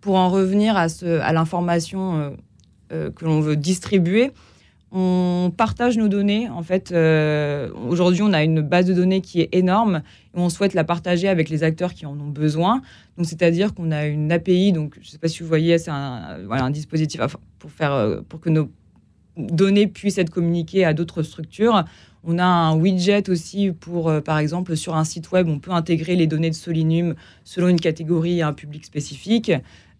pour 0.00 0.14
en 0.14 0.28
revenir 0.28 0.76
à, 0.76 0.88
ce, 0.88 1.18
à 1.20 1.32
l'information 1.32 2.36
que 2.90 3.24
l'on 3.24 3.40
veut 3.40 3.56
distribuer, 3.56 4.30
on 4.96 5.50
partage 5.54 5.98
nos 5.98 6.06
données. 6.06 6.48
En 6.48 6.62
fait, 6.62 6.92
euh, 6.92 7.68
aujourd'hui, 7.88 8.22
on 8.22 8.32
a 8.32 8.44
une 8.44 8.60
base 8.60 8.86
de 8.86 8.94
données 8.94 9.20
qui 9.20 9.40
est 9.40 9.48
énorme 9.50 10.02
et 10.34 10.38
on 10.38 10.48
souhaite 10.48 10.72
la 10.72 10.84
partager 10.84 11.28
avec 11.28 11.48
les 11.48 11.64
acteurs 11.64 11.94
qui 11.94 12.06
en 12.06 12.12
ont 12.12 12.28
besoin. 12.28 12.80
Donc, 13.18 13.26
c'est-à-dire 13.26 13.74
qu'on 13.74 13.90
a 13.90 14.06
une 14.06 14.30
API. 14.30 14.72
Donc, 14.72 14.94
je 15.00 15.08
ne 15.08 15.10
sais 15.10 15.18
pas 15.18 15.26
si 15.26 15.42
vous 15.42 15.48
voyez, 15.48 15.78
c'est 15.78 15.90
un, 15.90 16.70
dispositif 16.70 17.20
pour 17.58 17.72
faire 17.72 17.92
euh, 17.92 18.20
pour 18.28 18.40
que 18.40 18.50
nos 18.50 18.70
données 19.36 19.88
puissent 19.88 20.18
être 20.18 20.30
communiquées 20.30 20.84
à 20.84 20.94
d'autres 20.94 21.24
structures. 21.24 21.84
On 22.22 22.38
a 22.38 22.44
un 22.44 22.76
widget 22.76 23.28
aussi 23.28 23.72
pour, 23.72 24.08
euh, 24.08 24.20
par 24.20 24.38
exemple, 24.38 24.76
sur 24.76 24.94
un 24.94 25.04
site 25.04 25.32
web, 25.32 25.48
on 25.48 25.58
peut 25.58 25.72
intégrer 25.72 26.14
les 26.14 26.28
données 26.28 26.50
de 26.50 26.54
Solinum 26.54 27.16
selon 27.42 27.66
une 27.68 27.80
catégorie 27.80 28.38
et 28.38 28.42
un 28.42 28.52
public 28.52 28.84
spécifique. 28.84 29.50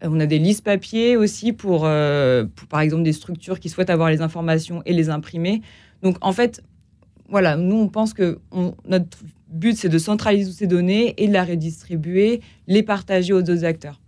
Euh, 0.02 0.08
on 0.10 0.20
a 0.20 0.26
des 0.26 0.38
listes 0.38 0.64
papier 0.64 1.16
aussi 1.16 1.54
euh, 1.64 2.44
pour, 2.56 2.66
par 2.68 2.80
exemple, 2.80 3.02
des 3.02 3.12
structures 3.12 3.60
qui 3.60 3.68
souhaitent 3.68 3.90
avoir 3.90 4.10
les 4.10 4.20
informations 4.20 4.82
et 4.86 4.92
les 4.92 5.10
imprimer. 5.10 5.62
Donc, 6.02 6.16
en 6.20 6.32
fait, 6.32 6.62
voilà, 7.28 7.56
nous, 7.56 7.76
on 7.76 7.88
pense 7.88 8.14
que 8.14 8.38
notre 8.86 9.18
but, 9.48 9.76
c'est 9.76 9.88
de 9.88 9.98
centraliser 9.98 10.52
ces 10.52 10.66
données 10.66 11.14
et 11.16 11.28
de 11.28 11.32
la 11.32 11.44
redistribuer, 11.44 12.40
les 12.66 12.82
partager 12.82 13.32
aux 13.32 13.40
autres 13.40 13.64
acteurs. 13.64 14.00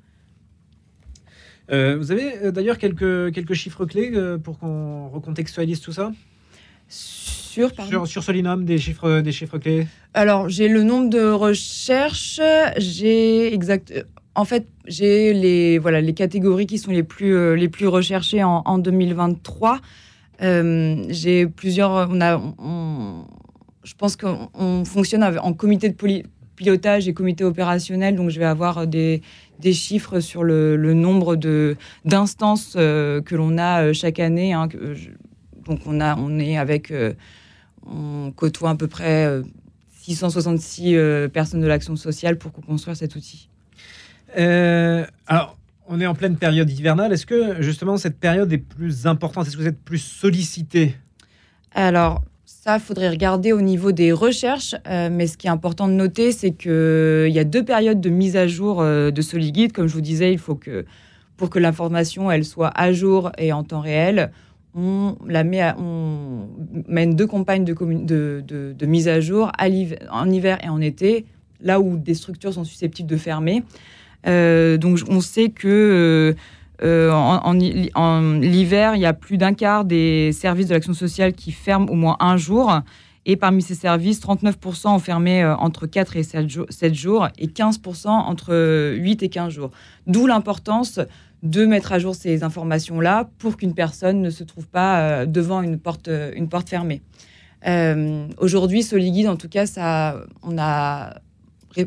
Euh, 1.73 1.97
vous 1.97 2.13
avez 2.13 2.53
d'ailleurs 2.53 2.79
quelques, 2.79 3.33
quelques 3.33 3.55
chiffres 3.55 3.87
clés 3.87 4.13
pour 4.43 4.59
qu'on 4.59 5.09
recontextualise 5.09 5.81
tout 5.81 5.93
ça? 5.93 6.13
Sur, 6.89 7.71
sur, 7.71 8.07
sur, 8.07 8.23
Solinum, 8.23 8.65
des 8.65 8.79
chiffres, 8.79 9.21
des 9.21 9.33
chiffres 9.33 9.59
clés? 9.59 9.87
Alors, 10.15 10.49
j'ai 10.49 10.69
le 10.69 10.83
nombre 10.83 11.11
de 11.11 11.23
recherches, 11.23 12.41
j'ai 12.77 13.53
exact, 13.53 13.93
en 14.37 14.45
fait, 14.45 14.69
j'ai 14.87 15.33
les, 15.33 15.79
voilà, 15.79 16.01
les 16.01 16.13
catégories 16.13 16.67
qui 16.67 16.79
sont 16.79 16.93
les 16.93 17.03
plus, 17.03 17.35
euh, 17.35 17.57
les 17.57 17.69
plus 17.69 17.87
recherchées 17.87 18.45
en, 18.45 18.79
2023. 18.79 19.81
J'ai 20.41 21.47
plusieurs. 21.47 22.09
On 22.11 22.21
a, 22.21 22.41
je 23.83 23.95
pense 23.95 24.17
qu'on 24.17 24.85
fonctionne 24.85 25.25
en 25.25 25.53
comité 25.55 25.89
de 25.89 25.97
pilotage 26.55 27.09
et 27.09 27.15
comité 27.15 27.45
opérationnel, 27.45 28.17
donc 28.17 28.29
je 28.31 28.39
vais 28.39 28.45
avoir 28.45 28.87
des, 28.87 29.23
des 29.59 29.73
chiffres 29.73 30.21
sur 30.21 30.45
le, 30.45 30.77
nombre 30.93 31.37
d'instances 32.05 32.75
que 32.75 33.35
l'on 33.35 33.57
a 33.57 33.95
chaque 33.95 34.21
année. 34.21 34.53
Hein, 34.53 34.69
donc 35.65 35.81
on, 35.87 36.01
a, 36.01 36.15
on 36.19 36.39
est 36.39 36.59
avec, 36.59 36.93
on 37.87 38.33
côtoie 38.33 38.71
à 38.71 38.75
peu 38.75 38.87
près 38.87 39.41
666 40.03 40.99
personnes 41.33 41.63
de 41.63 41.67
l'action 41.67 41.97
sociale 41.97 42.37
pour 42.37 42.53
construire 42.53 42.97
cet 42.97 43.17
outil. 43.17 43.49
Alors, 44.35 45.57
on 45.89 46.01
est 46.01 46.07
en 46.07 46.15
pleine 46.15 46.37
période 46.37 46.71
hivernale. 46.71 47.13
Est-ce 47.13 47.27
que 47.27 47.63
justement 47.63 47.97
cette 47.97 48.19
période 48.19 48.53
est 48.53 48.59
plus 48.59 49.07
importante? 49.07 49.47
Est-ce 49.47 49.57
que 49.57 49.63
vous 49.63 49.69
êtes 49.69 49.81
plus 49.81 49.99
sollicité? 49.99 50.97
Alors, 51.73 52.23
ça, 52.67 52.79
faudrait 52.79 53.11
regarder 53.11 53.53
au 53.53 53.61
niveau 53.61 53.93
des 53.93 54.11
recherches. 54.13 54.75
Euh, 54.89 55.09
mais 55.13 55.27
ce 55.27 55.37
qui 55.37 55.47
est 55.47 55.51
important 55.51 55.87
de 55.87 55.93
noter, 55.93 56.33
c'est 56.33 56.51
qu'il 56.51 56.71
euh, 56.71 57.29
y 57.29 57.39
a 57.39 57.45
deux 57.45 57.65
périodes 57.65 58.01
de 58.01 58.09
mise 58.09 58.37
à 58.37 58.47
jour 58.47 58.81
euh, 58.81 59.11
de 59.11 59.23
SoliGuide. 59.23 59.73
Comme 59.73 59.87
je 59.87 59.93
vous 59.93 60.01
disais, 60.01 60.33
il 60.33 60.39
faut 60.39 60.57
que 60.57 60.85
pour 61.37 61.51
que 61.51 61.59
l'information 61.59 62.31
elle 62.31 62.45
soit 62.45 62.73
à 62.75 62.93
jour 62.93 63.31
et 63.39 63.53
en 63.53 63.63
temps 63.63 63.81
réel, 63.81 64.33
on, 64.75 65.17
la 65.27 65.45
mène 65.45 67.15
deux 67.15 67.27
campagnes 67.27 67.65
de 67.65 68.87
mise 68.87 69.09
à 69.09 69.21
jour 69.21 69.53
en 70.11 70.31
hiver 70.31 70.59
et 70.65 70.69
en 70.69 70.81
été, 70.81 71.27
là 71.61 71.79
où 71.79 71.99
des 71.99 72.15
structures 72.15 72.55
sont 72.55 72.65
susceptibles 72.65 73.09
de 73.09 73.17
fermer. 73.17 73.63
Euh, 74.27 74.77
donc 74.77 74.99
on 75.09 75.21
sait 75.21 75.51
que 75.51 75.69
euh, 75.69 76.35
euh, 76.83 77.11
en, 77.13 77.53
l'hiver, 78.41 78.95
il 78.97 79.01
y 79.01 79.07
a 79.07 79.13
plus 79.13 79.39
d'un 79.39 79.55
quart 79.55 79.85
des 79.85 80.33
services 80.33 80.67
de 80.67 80.75
l'action 80.75 80.95
sociale 80.95 81.33
qui 81.33 81.53
ferment 81.53 81.89
au 81.91 81.95
moins 81.95 82.17
un 82.21 82.37
jour. 82.37 82.81
Et 83.29 83.35
parmi 83.35 83.61
ces 83.61 83.75
services, 83.75 84.21
39% 84.21 84.89
ont 84.89 84.99
fermé 85.01 85.45
entre 85.45 85.87
4 85.87 86.17
et 86.17 86.23
7 86.23 86.95
jours, 86.95 87.29
et 87.39 87.49
15% 87.49 88.09
entre 88.09 88.95
8 88.95 89.23
et 89.25 89.29
15 89.29 89.53
jours. 89.53 89.71
D'où 90.07 90.29
l'importance 90.29 91.01
de 91.43 91.67
mettre 91.67 91.93
à 91.93 91.99
jour 91.99 92.15
ces 92.15 92.45
informations-là 92.45 93.29
pour 93.39 93.57
qu'une 93.57 93.75
personne 93.75 94.21
ne 94.21 94.31
se 94.31 94.45
trouve 94.45 94.69
pas 94.69 95.27
devant 95.27 95.61
une 95.63 95.77
porte, 95.77 96.09
une 96.37 96.49
porte 96.49 96.69
fermée. 96.69 97.03
Aujourd'hui, 98.39 98.85
Soliguide, 98.85 99.27
en 99.27 99.37
tout 99.37 99.49
cas, 99.49 99.67
ça, 99.67 100.23
on 100.45 100.57
a 100.57 101.15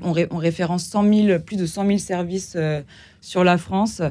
on, 0.01 0.37
référence 0.37 0.85
100 0.85 1.13
000, 1.13 1.39
plus 1.39 1.57
de 1.57 1.65
100 1.65 1.85
000 1.85 1.97
services 1.97 2.53
euh, 2.55 2.81
sur 3.21 3.43
la 3.43 3.57
France 3.57 4.01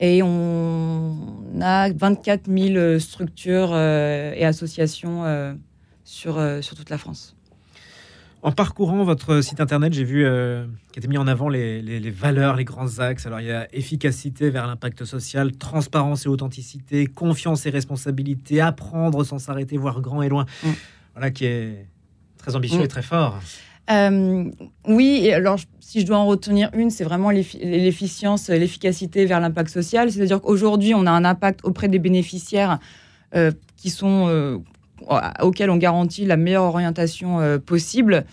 et 0.00 0.22
on 0.22 1.16
a 1.60 1.90
24 1.92 2.50
000 2.50 2.98
structures 2.98 3.70
euh, 3.72 4.32
et 4.34 4.44
associations 4.44 5.24
euh, 5.24 5.54
sur, 6.04 6.34
sur 6.62 6.76
toute 6.76 6.90
la 6.90 6.98
France. 6.98 7.34
En 8.40 8.52
parcourant 8.52 9.02
votre 9.02 9.40
site 9.40 9.60
internet, 9.60 9.92
j'ai 9.92 10.04
vu 10.04 10.24
qu'il 10.92 10.98
était 11.00 11.08
mis 11.08 11.18
en 11.18 11.26
avant 11.26 11.48
les, 11.48 12.10
valeurs, 12.10 12.54
les 12.54 12.64
grands 12.64 13.00
axes. 13.00 13.26
Alors, 13.26 13.40
il 13.40 13.48
y 13.48 13.52
a 13.52 13.66
efficacité 13.74 14.48
vers 14.48 14.68
l'impact 14.68 15.04
social, 15.04 15.56
transparence 15.56 16.24
et 16.24 16.28
authenticité, 16.28 17.06
confiance 17.08 17.66
et 17.66 17.70
responsabilité, 17.70 18.60
apprendre 18.60 19.24
sans 19.24 19.40
s'arrêter, 19.40 19.76
voir 19.76 20.00
grand 20.00 20.22
et 20.22 20.28
loin. 20.28 20.46
Mm. 20.62 20.68
Voilà, 21.14 21.30
qui 21.32 21.46
est 21.46 21.88
très 22.38 22.54
ambitieux 22.54 22.78
mm. 22.78 22.84
et 22.84 22.88
très 22.88 23.02
fort. 23.02 23.40
Euh, 23.90 24.44
oui, 24.86 25.30
alors 25.32 25.58
si 25.80 26.00
je 26.00 26.06
dois 26.06 26.18
en 26.18 26.26
retenir 26.26 26.70
une, 26.74 26.90
c'est 26.90 27.04
vraiment 27.04 27.30
l'efficience, 27.30 28.48
l'efficacité 28.48 29.24
vers 29.24 29.40
l'impact 29.40 29.70
social. 29.70 30.12
C'est-à-dire 30.12 30.40
qu'aujourd'hui, 30.40 30.94
on 30.94 31.06
a 31.06 31.10
un 31.10 31.24
impact 31.24 31.60
auprès 31.64 31.88
des 31.88 31.98
bénéficiaires 31.98 32.78
euh, 33.34 33.50
qui 33.76 33.90
sont, 33.90 34.26
euh, 34.28 34.58
auxquels 35.40 35.70
on 35.70 35.76
garantit 35.76 36.26
la 36.26 36.36
meilleure 36.36 36.64
orientation 36.64 37.58
possible. 37.64 38.24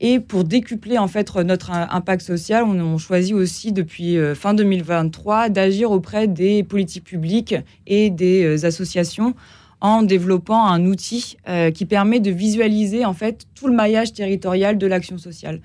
Et 0.00 0.18
pour 0.18 0.42
décupler 0.42 0.98
en 0.98 1.06
fait 1.06 1.32
notre 1.36 1.70
impact 1.70 2.22
social, 2.22 2.64
on, 2.64 2.80
on 2.80 2.98
choisit 2.98 3.34
aussi 3.34 3.70
depuis 3.70 4.16
fin 4.34 4.52
2023 4.52 5.48
d'agir 5.48 5.92
auprès 5.92 6.26
des 6.26 6.64
politiques 6.64 7.04
publiques 7.04 7.54
et 7.86 8.10
des 8.10 8.64
associations 8.64 9.34
en 9.82 10.02
développant 10.02 10.64
un 10.64 10.86
outil 10.86 11.36
euh, 11.48 11.72
qui 11.72 11.86
permet 11.86 12.20
de 12.20 12.30
visualiser 12.30 13.04
en 13.04 13.14
fait 13.14 13.46
tout 13.56 13.66
le 13.66 13.74
maillage 13.74 14.12
territorial 14.12 14.78
de 14.78 14.86
l'action 14.86 15.18
sociale. 15.18 15.60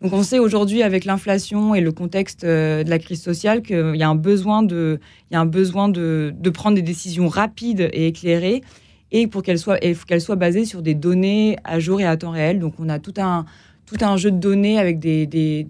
Donc 0.00 0.12
on 0.12 0.22
sait 0.22 0.38
aujourd'hui 0.38 0.84
avec 0.84 1.04
l'inflation 1.04 1.74
et 1.74 1.80
le 1.80 1.90
contexte 1.90 2.44
euh, 2.44 2.84
de 2.84 2.90
la 2.90 3.00
crise 3.00 3.20
sociale 3.20 3.62
qu'il 3.62 3.96
y 3.96 4.04
a 4.04 4.08
un 4.08 4.14
besoin 4.14 4.62
de, 4.62 5.00
il 5.30 5.34
y 5.34 5.36
a 5.36 5.40
un 5.40 5.46
besoin 5.46 5.88
de, 5.88 6.32
prendre 6.54 6.76
des 6.76 6.82
décisions 6.82 7.26
rapides 7.26 7.90
et 7.92 8.06
éclairées 8.06 8.62
et 9.10 9.26
pour 9.26 9.42
qu'elles 9.42 9.58
soient, 9.58 9.78
qu'elles 9.78 10.20
soient 10.20 10.36
basées 10.36 10.64
sur 10.64 10.80
des 10.80 10.94
données 10.94 11.56
à 11.64 11.80
jour 11.80 12.00
et 12.00 12.06
à 12.06 12.16
temps 12.16 12.30
réel. 12.30 12.60
Donc 12.60 12.74
on 12.78 12.88
a 12.88 13.00
tout 13.00 13.14
un, 13.18 13.46
tout 13.84 13.98
un 14.00 14.16
jeu 14.16 14.30
de 14.30 14.38
données 14.38 14.78
avec 14.78 15.00
des, 15.00 15.26
des, 15.26 15.66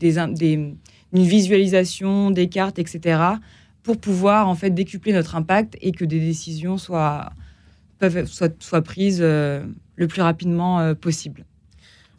une 1.15 1.23
visualisation, 1.23 2.31
des 2.31 2.49
cartes, 2.49 2.79
etc. 2.79 3.23
pour 3.83 3.97
pouvoir 3.97 4.49
en 4.49 4.55
fait 4.55 4.69
décupler 4.69 5.15
notre 5.15 5.35
impact 5.35 5.79
et 5.81 5.93
que 5.93 6.05
des 6.05 6.21
décisions 6.21 6.76
soient 6.76 7.31
peuvent 7.99 8.26
soit, 8.26 8.62
soit 8.62 8.83
prises 8.83 9.21
euh, 9.23 9.65
le 9.97 10.07
plus 10.07 10.23
rapidement 10.23 10.81
euh, 10.81 10.95
possible. 10.95 11.45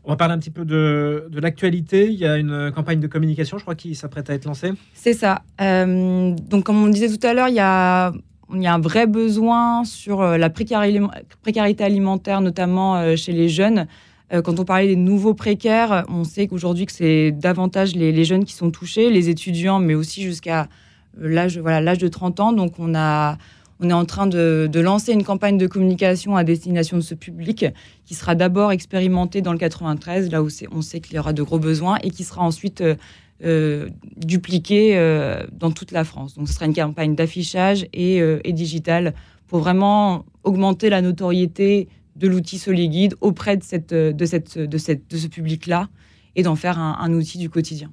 On 0.03 0.09
va 0.11 0.15
parler 0.15 0.33
un 0.33 0.39
petit 0.39 0.51
peu 0.51 0.63
de, 0.63 1.27
de 1.29 1.39
l'actualité. 1.41 2.07
Il 2.07 2.17
y 2.17 2.25
a 2.25 2.37
une 2.37 2.71
campagne 2.71 3.01
de 3.01 3.07
communication, 3.07 3.57
je 3.57 3.63
crois, 3.63 3.75
qui 3.75 3.93
s'apprête 3.93 4.29
à 4.29 4.33
être 4.33 4.45
lancée. 4.45 4.71
C'est 4.93 5.13
ça. 5.13 5.41
Euh, 5.59 6.33
donc, 6.49 6.63
comme 6.63 6.81
on 6.81 6.87
disait 6.87 7.09
tout 7.09 7.27
à 7.27 7.33
l'heure, 7.33 7.49
il 7.49 7.55
y 7.55 7.59
a, 7.59 8.13
il 8.53 8.61
y 8.61 8.67
a 8.67 8.73
un 8.73 8.79
vrai 8.79 9.05
besoin 9.05 9.83
sur 9.83 10.21
la 10.21 10.49
précarité 10.49 11.83
alimentaire, 11.83 12.39
notamment 12.39 13.17
chez 13.17 13.33
les 13.33 13.49
jeunes. 13.49 13.85
Quand 14.31 14.59
on 14.59 14.63
parlait 14.63 14.87
des 14.87 14.95
nouveaux 14.95 15.33
précaires, 15.33 16.05
on 16.07 16.23
sait 16.23 16.47
qu'aujourd'hui 16.47 16.85
que 16.85 16.93
c'est 16.93 17.33
davantage 17.33 17.93
les, 17.93 18.13
les, 18.13 18.23
jeunes 18.23 18.45
qui 18.45 18.53
sont 18.53 18.71
touchés, 18.71 19.09
les 19.09 19.27
étudiants, 19.27 19.79
mais 19.79 19.93
aussi 19.93 20.21
jusqu'à 20.21 20.69
l'âge 21.17 21.57
voilà, 21.57 21.81
l'âge 21.81 21.97
de 21.97 22.07
30 22.07 22.39
ans. 22.39 22.53
Donc 22.53 22.75
on 22.79 22.95
a 22.95 23.37
on 23.79 23.89
est 23.89 23.93
en 23.93 24.05
train 24.05 24.27
de, 24.27 24.69
lancer 24.79 25.13
une 25.13 25.23
campagne 25.23 25.57
de 25.57 25.67
communication 25.67 26.35
à 26.35 26.43
destination 26.43 26.97
de 26.97 27.01
ce 27.01 27.13
public 27.13 27.65
qui 28.05 28.15
sera 28.15 28.35
d'abord 28.35 28.71
expérimentée 28.71 29.41
dans 29.41 29.51
le 29.51 29.59
93, 29.59 30.31
là 30.31 30.41
où 30.41 30.49
on 30.71 30.81
sait 30.81 30.99
qu'il 30.99 31.15
y 31.15 31.19
aura 31.19 31.33
de 31.33 31.43
gros 31.43 31.59
besoins, 31.59 31.97
et 32.03 32.09
qui 32.09 32.23
sera 32.23 32.41
ensuite 32.41 32.81
euh, 32.81 32.95
euh, 33.43 33.89
dupliquée 34.15 34.97
euh, 34.97 35.45
dans 35.51 35.71
toute 35.71 35.91
la 35.91 36.03
France. 36.03 36.35
Donc 36.35 36.47
ce 36.47 36.55
sera 36.55 36.65
une 36.65 36.73
campagne 36.73 37.15
d'affichage 37.15 37.85
et, 37.93 38.17
et 38.17 38.53
digitale 38.53 39.13
pour 39.47 39.59
vraiment 39.59 40.25
augmenter 40.43 40.89
la 40.89 41.01
notoriété 41.01 41.87
de 42.15 42.27
l'outil 42.27 42.57
Soliguide 42.57 43.15
auprès 43.21 43.57
de, 43.57 43.63
ce 43.63 45.27
public-là 45.27 45.87
et 46.35 46.43
d'en 46.43 46.55
faire 46.55 46.79
un, 46.79 46.97
un 46.99 47.13
outil 47.13 47.37
du 47.37 47.49
quotidien. 47.49 47.91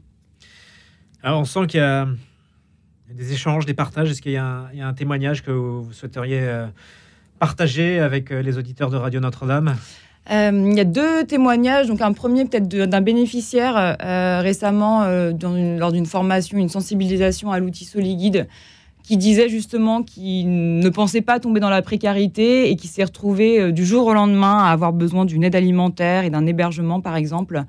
Alors 1.22 1.40
on 1.40 1.44
sent 1.44 1.66
qu'il 1.68 1.80
y 1.80 1.82
a 1.82 2.08
des 3.12 3.32
échanges, 3.32 3.66
des 3.66 3.74
partages 3.74 4.10
Est-ce 4.10 4.22
qu'il 4.22 4.32
y, 4.32 4.36
a 4.36 4.68
un 4.80 4.92
témoignage 4.94 5.42
que 5.42 5.50
vous 5.50 5.92
souhaiteriez 5.92 6.40
euh, 6.40 6.66
partager 7.38 8.00
avec 8.00 8.30
euh, 8.30 8.42
les 8.42 8.58
auditeurs 8.58 8.90
de 8.90 8.96
Radio 8.96 9.20
Notre-Dame? 9.20 9.76
Euh, 10.30 10.68
il 10.70 10.76
y 10.76 10.80
a 10.80 10.84
deux 10.84 11.24
témoignages. 11.24 11.86
Donc, 11.86 12.00
un 12.00 12.12
premier, 12.12 12.46
peut-être 12.46 12.66
d'un 12.66 13.00
bénéficiaire 13.02 13.96
récemment, 14.40 15.04
lors 15.04 15.92
d'une 15.92 16.06
formation, 16.06 16.56
une 16.56 16.70
sensibilisation 16.70 17.52
à 17.52 17.58
l'outil 17.58 17.84
SoliGuide, 17.84 18.48
qui 19.02 19.18
disait 19.18 19.50
justement 19.50 20.02
qu'il 20.02 20.78
ne 20.78 20.88
pensait 20.88 21.20
pas 21.20 21.40
tomber 21.40 21.60
dans 21.60 21.68
la 21.68 21.82
précarité 21.82 22.70
et 22.70 22.76
qui 22.76 22.88
s'est 22.88 23.04
retrouvé 23.04 23.70
du 23.70 23.84
jour 23.84 24.06
au 24.06 24.14
lendemain 24.14 24.64
à 24.64 24.70
avoir 24.70 24.94
besoin 24.94 25.26
d'une 25.26 25.44
aide 25.44 25.54
alimentaire 25.54 26.24
et 26.24 26.30
d'un 26.30 26.46
hébergement, 26.46 27.02
par 27.02 27.16
exemple, 27.16 27.64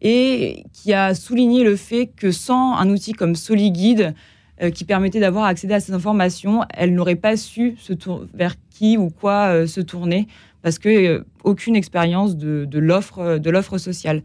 et 0.00 0.64
qui 0.72 0.94
a 0.94 1.14
souligné 1.14 1.62
le 1.62 1.76
fait 1.76 2.06
que 2.06 2.30
sans 2.30 2.74
un 2.74 2.88
outil 2.88 3.12
comme 3.12 3.34
SoliGuide, 3.34 4.14
euh, 4.60 4.70
qui 4.70 4.84
permettait 4.84 5.20
d'avoir 5.20 5.44
accès 5.44 5.72
à 5.72 5.78
ces 5.78 5.92
informations, 5.92 6.62
elle 6.74 6.92
n'aurait 6.92 7.14
pas 7.14 7.36
su 7.36 7.76
se 7.78 7.92
vers 8.34 8.56
qui 8.70 8.96
ou 8.96 9.08
quoi 9.08 9.52
euh, 9.52 9.66
se 9.68 9.80
tourner 9.80 10.26
parce 10.62 10.80
que 10.80 10.88
euh, 10.88 11.24
aucune 11.44 11.76
expérience 11.76 12.36
de, 12.36 12.66
l'offre 12.78 13.78
sociale. 13.78 14.22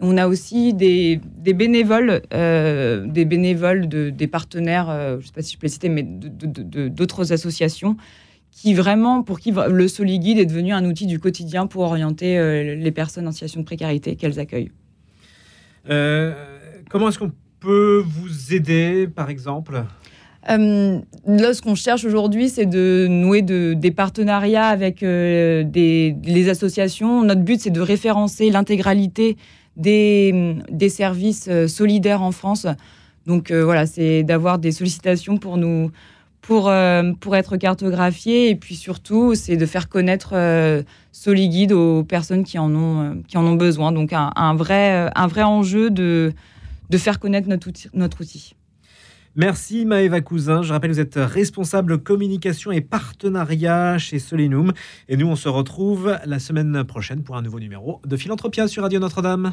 on 0.00 0.16
a 0.16 0.28
aussi 0.28 0.72
des, 0.72 1.20
des 1.36 1.52
bénévoles, 1.52 2.22
des 2.30 3.24
bénévoles 3.24 3.88
de, 3.88 4.10
des 4.10 4.28
partenaires, 4.28 4.86
je 4.88 5.16
ne 5.16 5.22
sais 5.22 5.32
pas 5.32 5.42
si 5.42 5.54
je 5.54 5.58
peux 5.58 5.66
les 5.66 5.72
citer, 5.72 5.88
mais 5.88 6.04
d'autres 6.04 7.32
associations 7.32 7.96
qui 8.52 8.74
vraiment, 8.74 9.24
pour 9.24 9.40
qui 9.40 9.52
le 9.52 9.88
SoliGuide 9.88 10.38
est 10.38 10.46
devenu 10.46 10.72
un 10.72 10.84
outil 10.84 11.06
du 11.06 11.18
quotidien 11.18 11.66
pour 11.66 11.82
orienter 11.82 12.76
les 12.76 12.90
personnes 12.92 13.26
en 13.26 13.32
situation 13.32 13.60
de 13.60 13.66
précarité 13.66 14.14
qu'elles 14.14 14.38
accueillent. 14.38 14.70
comment 15.86 17.08
est-ce 17.08 17.18
qu'on 17.18 17.32
peut 17.62 18.04
vous 18.04 18.54
aider, 18.54 19.08
par 19.08 19.30
exemple 19.30 19.84
euh, 20.50 20.98
là, 21.24 21.54
ce 21.54 21.62
qu'on 21.62 21.76
cherche 21.76 22.04
aujourd'hui, 22.04 22.48
c'est 22.48 22.66
de 22.66 23.06
nouer 23.08 23.42
des 23.42 23.90
partenariats 23.92 24.66
avec 24.66 25.04
euh, 25.04 25.62
des, 25.62 26.16
les 26.24 26.48
associations. 26.48 27.22
Notre 27.22 27.42
but, 27.42 27.60
c'est 27.60 27.70
de 27.70 27.80
référencer 27.80 28.50
l'intégralité 28.50 29.36
des, 29.76 30.88
services 30.88 31.46
euh, 31.48 31.68
solidaires 31.68 32.22
en 32.22 32.32
France. 32.32 32.66
Donc 33.24 33.52
voilà, 33.52 33.86
c'est 33.86 34.24
d'avoir 34.24 34.58
des 34.58 34.72
sollicitations 34.72 35.36
pour 35.36 35.58
nous, 35.58 35.92
pour, 36.42 36.68
euh, 36.68 37.12
pour 37.18 37.34
être 37.36 37.56
cartographié. 37.56 38.50
Et 38.50 38.56
puis 38.56 38.74
surtout, 38.74 39.34
c'est 39.34 39.56
de 39.56 39.64
faire 39.64 39.88
connaître 39.88 40.32
euh, 40.34 40.82
SoliGuide 41.12 41.72
aux 41.72 42.04
personnes 42.04 42.44
qui 42.44 42.58
en 42.58 42.74
ont, 42.74 43.00
euh, 43.00 43.14
qui 43.26 43.38
en 43.38 43.46
ont 43.46 43.54
besoin. 43.54 43.92
Donc 43.92 44.12
un 44.12 44.54
vrai, 44.54 45.10
un 45.14 45.26
vrai 45.28 45.42
enjeu 45.42 45.88
de, 45.88 46.34
de 46.92 46.98
faire 46.98 47.18
connaître 47.18 47.48
notre 47.48 48.20
outil. 48.20 48.54
Merci 49.34 49.86
Maëva 49.86 50.20
Cousin. 50.20 50.62
Je 50.62 50.74
rappelle, 50.74 50.90
vous 50.90 51.00
êtes 51.00 51.16
responsable 51.16 51.96
communication 51.96 52.70
et 52.70 52.82
partenariat 52.82 53.96
chez 53.96 54.18
Solinum. 54.18 54.74
Et 55.08 55.16
nous, 55.16 55.26
on 55.26 55.36
se 55.36 55.48
retrouve 55.48 56.18
la 56.26 56.38
semaine 56.38 56.84
prochaine 56.84 57.22
pour 57.22 57.34
un 57.36 57.40
nouveau 57.40 57.58
numéro 57.58 58.02
de 58.06 58.14
Philanthropia 58.18 58.68
sur 58.68 58.82
Radio 58.82 59.00
Notre-Dame. 59.00 59.50